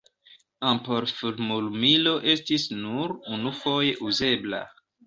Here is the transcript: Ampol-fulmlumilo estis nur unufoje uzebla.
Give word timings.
Ampol-fulmlumilo 0.69 2.15
estis 2.35 2.67
nur 2.81 3.17
unufoje 3.39 3.97
uzebla. 4.11 4.69